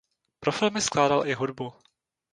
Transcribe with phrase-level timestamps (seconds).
[0.39, 1.73] Pro filmy skládal i hudbu.